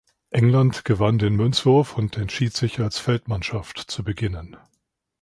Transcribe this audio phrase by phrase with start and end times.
[0.31, 4.57] England gewann den Münzwurf und entschied sich als Feldmannschaft zu beginnen.